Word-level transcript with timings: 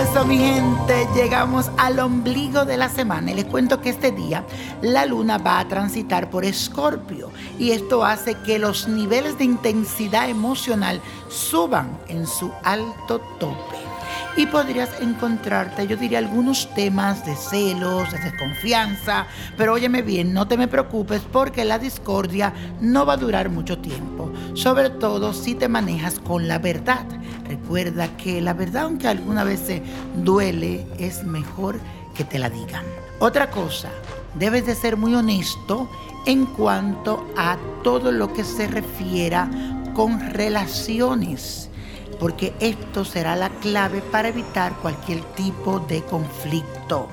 eso, 0.00 0.24
mi 0.24 0.38
gente, 0.38 1.06
llegamos 1.14 1.70
al 1.76 1.98
ombligo 1.98 2.64
de 2.64 2.78
la 2.78 2.88
semana 2.88 3.32
y 3.32 3.34
les 3.34 3.44
cuento 3.44 3.82
que 3.82 3.90
este 3.90 4.12
día 4.12 4.46
la 4.80 5.04
luna 5.04 5.36
va 5.36 5.58
a 5.58 5.68
transitar 5.68 6.30
por 6.30 6.44
Escorpio 6.44 7.30
y 7.58 7.72
esto 7.72 8.02
hace 8.02 8.34
que 8.34 8.58
los 8.58 8.88
niveles 8.88 9.36
de 9.36 9.44
intensidad 9.44 10.30
emocional 10.30 11.02
suban 11.28 11.98
en 12.08 12.26
su 12.26 12.50
alto 12.64 13.20
tope 13.38 13.79
y 14.40 14.46
podrías 14.46 14.88
encontrarte, 15.02 15.86
yo 15.86 15.98
diría, 15.98 16.18
algunos 16.18 16.72
temas 16.74 17.26
de 17.26 17.36
celos, 17.36 18.10
de 18.10 18.18
desconfianza, 18.20 19.26
pero 19.58 19.74
óyeme 19.74 20.00
bien, 20.00 20.32
no 20.32 20.48
te 20.48 20.56
me 20.56 20.66
preocupes 20.66 21.20
porque 21.30 21.66
la 21.66 21.78
discordia 21.78 22.54
no 22.80 23.04
va 23.04 23.14
a 23.14 23.16
durar 23.18 23.50
mucho 23.50 23.76
tiempo, 23.80 24.32
sobre 24.54 24.88
todo 24.88 25.34
si 25.34 25.54
te 25.54 25.68
manejas 25.68 26.18
con 26.20 26.48
la 26.48 26.58
verdad. 26.58 27.04
Recuerda 27.46 28.16
que 28.16 28.40
la 28.40 28.54
verdad, 28.54 28.84
aunque 28.84 29.08
alguna 29.08 29.44
vez 29.44 29.60
duele, 30.16 30.86
es 30.98 31.22
mejor 31.22 31.78
que 32.14 32.24
te 32.24 32.38
la 32.38 32.48
digan. 32.48 32.86
Otra 33.18 33.50
cosa, 33.50 33.90
debes 34.36 34.64
de 34.64 34.74
ser 34.74 34.96
muy 34.96 35.14
honesto 35.14 35.86
en 36.24 36.46
cuanto 36.46 37.26
a 37.36 37.58
todo 37.84 38.10
lo 38.10 38.32
que 38.32 38.44
se 38.44 38.66
refiera 38.68 39.50
con 39.92 40.32
relaciones 40.32 41.69
porque 42.18 42.52
esto 42.60 43.04
será 43.04 43.36
la 43.36 43.48
clave 43.48 44.02
para 44.02 44.28
evitar 44.28 44.74
cualquier 44.76 45.20
tipo 45.34 45.80
de 45.80 46.02
conflicto. 46.02 47.08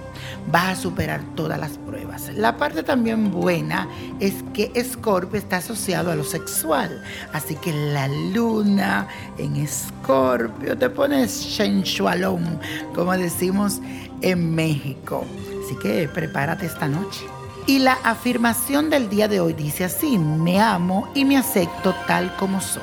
Vas 0.51 0.79
a 0.79 0.81
superar 0.81 1.21
todas 1.35 1.59
las 1.59 1.77
pruebas. 1.77 2.29
La 2.33 2.57
parte 2.57 2.83
también 2.83 3.31
buena 3.31 3.87
es 4.19 4.43
que 4.53 4.71
Scorpio 4.83 5.37
está 5.37 5.57
asociado 5.57 6.11
a 6.11 6.15
lo 6.15 6.23
sexual, 6.23 7.03
así 7.33 7.55
que 7.55 7.73
la 7.73 8.07
luna 8.07 9.07
en 9.37 9.67
Scorpio 9.67 10.77
te 10.77 10.89
pones 10.89 11.31
sensualón, 11.31 12.59
como 12.95 13.13
decimos 13.13 13.79
en 14.21 14.55
México. 14.55 15.25
Así 15.63 15.75
que 15.79 16.07
prepárate 16.07 16.65
esta 16.65 16.87
noche. 16.87 17.25
Y 17.65 17.79
la 17.79 17.97
afirmación 18.03 18.89
del 18.89 19.09
día 19.09 19.27
de 19.27 19.41
hoy 19.41 19.51
dice 19.51 19.83
así, 19.83 20.17
me 20.17 20.61
amo 20.61 21.09
y 21.13 21.25
me 21.25 21.37
acepto 21.37 21.93
tal 22.07 22.33
como 22.37 22.61
soy 22.61 22.81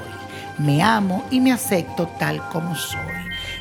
me 0.58 0.83
amo 0.83 1.24
y 1.30 1.41
me 1.41 1.52
acepto 1.52 2.08
tal 2.19 2.47
como 2.50 2.74
soy. 2.74 2.98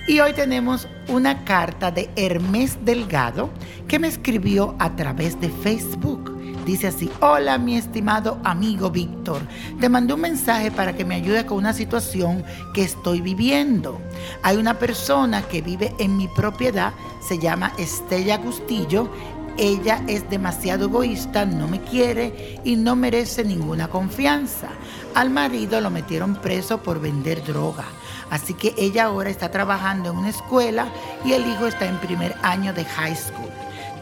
Y 0.07 0.19
hoy 0.19 0.33
tenemos 0.33 0.87
una 1.07 1.43
carta 1.45 1.91
de 1.91 2.09
Hermes 2.15 2.77
Delgado 2.83 3.49
que 3.87 3.99
me 3.99 4.07
escribió 4.07 4.75
a 4.79 4.95
través 4.95 5.39
de 5.39 5.49
Facebook. 5.49 6.31
Dice 6.65 6.87
así, 6.87 7.09
hola 7.19 7.57
mi 7.57 7.75
estimado 7.75 8.39
amigo 8.45 8.89
Víctor, 8.89 9.41
te 9.81 9.89
mandé 9.89 10.13
un 10.13 10.21
mensaje 10.21 10.71
para 10.71 10.93
que 10.93 11.03
me 11.03 11.15
ayude 11.15 11.45
con 11.45 11.57
una 11.57 11.73
situación 11.73 12.43
que 12.73 12.83
estoy 12.83 13.19
viviendo. 13.19 13.99
Hay 14.43 14.55
una 14.55 14.79
persona 14.79 15.41
que 15.41 15.61
vive 15.61 15.93
en 15.99 16.15
mi 16.15 16.29
propiedad, 16.29 16.93
se 17.27 17.37
llama 17.37 17.73
Estella 17.77 18.37
Gustillo 18.37 19.09
ella 19.57 20.03
es 20.07 20.29
demasiado 20.29 20.85
egoísta, 20.85 21.45
no 21.45 21.67
me 21.67 21.81
quiere 21.81 22.59
y 22.63 22.75
no 22.75 22.95
merece 22.95 23.43
ninguna 23.43 23.87
confianza. 23.87 24.69
Al 25.15 25.29
marido 25.29 25.79
lo 25.81 25.89
metieron 25.89 26.35
preso 26.35 26.81
por 26.81 26.99
vender 26.99 27.43
droga. 27.43 27.85
Así 28.29 28.53
que 28.53 28.73
ella 28.77 29.05
ahora 29.05 29.29
está 29.29 29.51
trabajando 29.51 30.11
en 30.11 30.17
una 30.17 30.29
escuela 30.29 30.87
y 31.23 31.33
el 31.33 31.47
hijo 31.47 31.67
está 31.67 31.87
en 31.87 31.97
primer 31.99 32.35
año 32.41 32.73
de 32.73 32.83
high 32.83 33.15
school. 33.15 33.49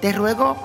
Te 0.02 0.13
ruego 0.13 0.55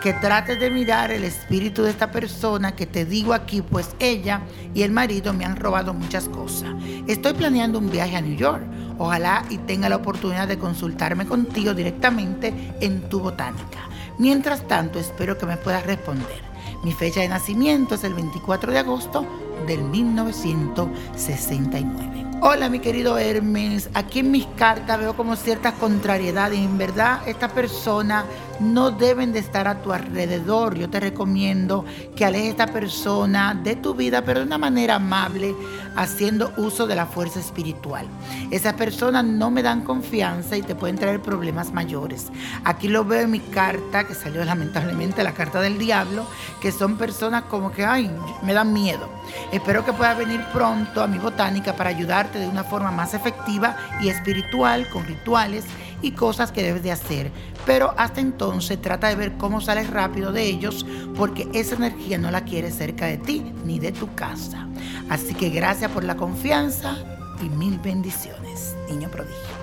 que 0.00 0.12
trates 0.14 0.58
de 0.58 0.70
mirar 0.70 1.10
el 1.10 1.24
espíritu 1.24 1.82
de 1.82 1.90
esta 1.90 2.10
persona 2.10 2.74
que 2.74 2.86
te 2.86 3.04
digo 3.04 3.34
aquí, 3.34 3.60
pues 3.60 3.90
ella 3.98 4.40
y 4.74 4.82
el 4.82 4.92
marido 4.92 5.32
me 5.34 5.44
han 5.44 5.56
robado 5.56 5.92
muchas 5.92 6.28
cosas. 6.28 6.70
Estoy 7.06 7.34
planeando 7.34 7.78
un 7.78 7.90
viaje 7.90 8.16
a 8.16 8.20
New 8.20 8.36
York. 8.36 8.62
Ojalá 8.98 9.44
y 9.50 9.58
tenga 9.58 9.88
la 9.88 9.96
oportunidad 9.96 10.48
de 10.48 10.58
consultarme 10.58 11.26
contigo 11.26 11.74
directamente 11.74 12.54
en 12.80 13.08
tu 13.08 13.20
botánica. 13.20 13.88
Mientras 14.20 14.68
tanto, 14.68 14.98
espero 14.98 15.38
que 15.38 15.46
me 15.46 15.56
puedas 15.56 15.86
responder. 15.86 16.49
Mi 16.82 16.92
fecha 16.92 17.20
de 17.20 17.28
nacimiento 17.28 17.94
es 17.94 18.04
el 18.04 18.14
24 18.14 18.72
de 18.72 18.78
agosto 18.78 19.26
del 19.66 19.82
1969. 19.82 22.24
Hola 22.40 22.70
mi 22.70 22.78
querido 22.78 23.18
Hermes, 23.18 23.90
aquí 23.92 24.20
en 24.20 24.30
mis 24.30 24.46
cartas 24.56 24.98
veo 24.98 25.14
como 25.14 25.36
ciertas 25.36 25.74
contrariedades 25.74 26.58
en 26.58 26.78
verdad 26.78 27.20
esta 27.26 27.48
persona 27.48 28.24
no 28.60 28.90
deben 28.90 29.32
de 29.32 29.38
estar 29.38 29.66
a 29.66 29.82
tu 29.82 29.92
alrededor. 29.92 30.76
Yo 30.76 30.90
te 30.90 31.00
recomiendo 31.00 31.84
que 32.14 32.24
alejes 32.24 32.48
a 32.48 32.50
esta 32.50 32.66
persona 32.66 33.54
de 33.54 33.74
tu 33.74 33.94
vida, 33.94 34.22
pero 34.22 34.40
de 34.40 34.46
una 34.46 34.58
manera 34.58 34.96
amable, 34.96 35.54
haciendo 35.96 36.52
uso 36.58 36.86
de 36.86 36.94
la 36.94 37.06
fuerza 37.06 37.40
espiritual. 37.40 38.06
Esas 38.50 38.74
personas 38.74 39.24
no 39.24 39.50
me 39.50 39.62
dan 39.62 39.82
confianza 39.82 40.56
y 40.56 40.62
te 40.62 40.74
pueden 40.74 40.96
traer 40.96 41.20
problemas 41.20 41.72
mayores. 41.72 42.26
Aquí 42.64 42.88
lo 42.88 43.04
veo 43.04 43.22
en 43.22 43.30
mi 43.30 43.40
carta, 43.40 44.06
que 44.06 44.14
salió 44.14 44.44
lamentablemente 44.44 45.22
la 45.22 45.32
carta 45.32 45.60
del 45.60 45.78
diablo, 45.78 46.26
que 46.60 46.69
son 46.72 46.96
personas 46.96 47.44
como 47.44 47.72
que, 47.72 47.84
ay, 47.84 48.10
me 48.42 48.52
dan 48.52 48.72
miedo. 48.72 49.08
Espero 49.52 49.84
que 49.84 49.92
puedas 49.92 50.16
venir 50.16 50.44
pronto 50.52 51.02
a 51.02 51.06
mi 51.06 51.18
botánica 51.18 51.74
para 51.74 51.90
ayudarte 51.90 52.38
de 52.38 52.48
una 52.48 52.64
forma 52.64 52.90
más 52.90 53.14
efectiva 53.14 53.76
y 54.00 54.08
espiritual, 54.08 54.88
con 54.90 55.04
rituales 55.04 55.64
y 56.02 56.12
cosas 56.12 56.52
que 56.52 56.62
debes 56.62 56.82
de 56.82 56.92
hacer. 56.92 57.30
Pero 57.66 57.94
hasta 57.96 58.20
entonces 58.20 58.80
trata 58.80 59.08
de 59.08 59.16
ver 59.16 59.36
cómo 59.36 59.60
sales 59.60 59.90
rápido 59.90 60.32
de 60.32 60.44
ellos 60.44 60.86
porque 61.16 61.48
esa 61.52 61.76
energía 61.76 62.18
no 62.18 62.30
la 62.30 62.44
quieres 62.44 62.76
cerca 62.76 63.06
de 63.06 63.18
ti 63.18 63.52
ni 63.64 63.78
de 63.78 63.92
tu 63.92 64.14
casa. 64.14 64.66
Así 65.08 65.34
que 65.34 65.50
gracias 65.50 65.90
por 65.90 66.04
la 66.04 66.16
confianza 66.16 66.96
y 67.42 67.48
mil 67.48 67.78
bendiciones, 67.78 68.74
niño 68.88 69.08
prodigio. 69.10 69.60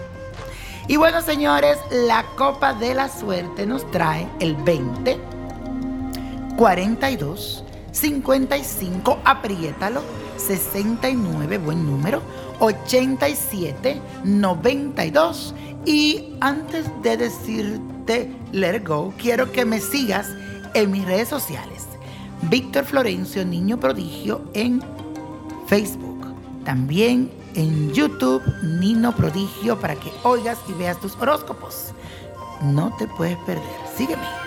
Y 0.90 0.96
bueno, 0.96 1.22
señores, 1.22 1.78
la 1.92 2.24
copa 2.38 2.74
de 2.74 2.94
la 2.94 3.10
suerte 3.10 3.66
nos 3.66 3.90
trae 3.92 4.28
el 4.40 4.56
20, 4.56 5.20
42, 6.58 7.64
55, 7.92 9.20
apriétalo, 9.24 10.02
69, 10.38 11.60
buen 11.60 11.86
número, 11.86 12.22
87, 12.60 14.02
92 14.24 15.54
y 15.86 16.34
antes 16.42 16.86
de 17.04 17.18
decirte 17.18 18.32
let 18.52 18.84
go, 18.84 19.14
quiero 19.18 19.52
que 19.52 19.66
me 19.66 19.80
sigas 19.80 20.30
en 20.74 20.92
mis 20.92 21.06
redes 21.06 21.28
sociales. 21.28 21.86
Víctor 22.50 22.86
Florencio, 22.86 23.46
Niño 23.46 23.80
Prodigio, 23.80 24.42
en 24.54 24.82
Facebook. 25.68 26.26
También 26.66 27.32
en 27.54 27.94
YouTube, 27.94 28.42
Niño 28.64 29.16
Prodigio, 29.16 29.80
para 29.80 29.96
que 29.96 30.12
oigas 30.24 30.58
y 30.68 30.74
veas 30.74 31.00
tus 31.00 31.16
horóscopos. 31.18 31.94
No 32.64 32.96
te 32.98 33.08
puedes 33.08 33.38
perder. 33.40 33.64
Sígueme. 33.96 34.47